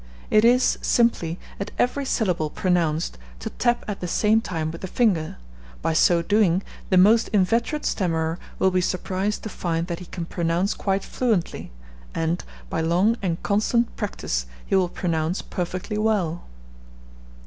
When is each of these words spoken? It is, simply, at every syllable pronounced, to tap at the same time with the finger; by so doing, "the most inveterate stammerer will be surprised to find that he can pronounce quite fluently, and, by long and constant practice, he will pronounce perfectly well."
It 0.31 0.43
is, 0.43 0.79
simply, 0.81 1.37
at 1.59 1.69
every 1.77 2.05
syllable 2.05 2.49
pronounced, 2.49 3.19
to 3.37 3.51
tap 3.51 3.85
at 3.87 3.99
the 3.99 4.07
same 4.07 4.41
time 4.41 4.71
with 4.71 4.81
the 4.81 4.87
finger; 4.87 5.37
by 5.83 5.93
so 5.93 6.23
doing, 6.23 6.63
"the 6.89 6.97
most 6.97 7.27
inveterate 7.27 7.85
stammerer 7.85 8.39
will 8.57 8.71
be 8.71 8.81
surprised 8.81 9.43
to 9.43 9.49
find 9.49 9.85
that 9.85 9.99
he 9.99 10.07
can 10.07 10.25
pronounce 10.25 10.73
quite 10.73 11.03
fluently, 11.03 11.69
and, 12.15 12.43
by 12.67 12.81
long 12.81 13.15
and 13.21 13.43
constant 13.43 13.95
practice, 13.95 14.47
he 14.65 14.75
will 14.75 14.89
pronounce 14.89 15.43
perfectly 15.43 15.99
well." 15.99 16.45